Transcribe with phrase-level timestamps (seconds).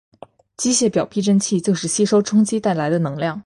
[0.57, 3.39] 机械表避震器就是吸收冲击带来的能量。